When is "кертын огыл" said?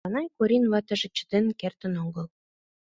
1.59-2.27